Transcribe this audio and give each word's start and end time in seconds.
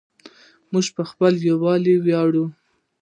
موږ 0.71 0.85
په 0.95 1.03
خپل 1.09 1.33
یووالي 1.49 1.95
ویاړو. 1.99 2.45